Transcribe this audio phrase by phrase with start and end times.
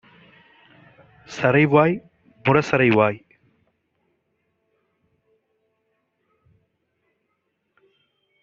[1.27, 1.95] சறைவாய்
[2.45, 3.19] முரசறைவாய்!